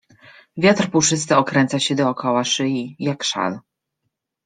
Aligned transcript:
Wiatr 0.57 0.89
puszysty 0.89 1.35
okręca 1.35 1.79
się 1.79 1.95
dookoła 1.95 2.43
szyi, 2.43 2.95
jak 2.99 3.23
szal. 3.23 3.59